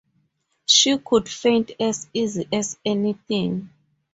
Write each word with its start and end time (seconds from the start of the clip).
She 0.65 0.97
could 0.97 1.29
faint 1.29 1.73
as 1.79 2.09
easy 2.11 2.47
as 2.51 2.75
anything. 2.83 3.69